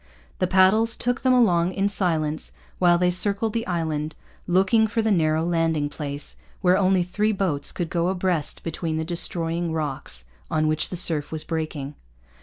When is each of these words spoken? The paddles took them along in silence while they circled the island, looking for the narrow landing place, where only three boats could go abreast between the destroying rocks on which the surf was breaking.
The 0.39 0.47
paddles 0.47 0.95
took 0.95 1.21
them 1.21 1.31
along 1.31 1.73
in 1.73 1.87
silence 1.87 2.53
while 2.79 2.97
they 2.97 3.11
circled 3.11 3.53
the 3.53 3.67
island, 3.67 4.15
looking 4.47 4.87
for 4.87 5.03
the 5.03 5.11
narrow 5.11 5.45
landing 5.45 5.89
place, 5.89 6.37
where 6.61 6.75
only 6.75 7.03
three 7.03 7.31
boats 7.31 7.71
could 7.71 7.91
go 7.91 8.07
abreast 8.07 8.63
between 8.63 8.97
the 8.97 9.05
destroying 9.05 9.71
rocks 9.71 10.25
on 10.49 10.67
which 10.67 10.89
the 10.89 10.97
surf 10.97 11.31
was 11.31 11.43
breaking. 11.43 11.93